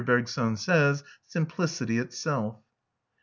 Bergson 0.03 0.57
says, 0.57 1.03
simplicity 1.27 1.99
itself. 1.99 2.59